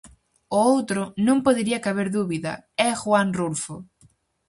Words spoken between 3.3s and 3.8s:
Rulfo.